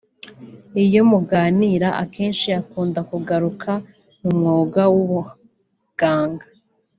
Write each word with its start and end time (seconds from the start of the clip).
Iyo 0.83 1.01
muganira 1.11 1.87
akenshi 2.03 2.47
akunda 2.61 2.99
kugaruka 3.09 3.71
ku 4.17 4.27
mwuga 4.37 4.81
w’ubuganga 4.93 6.45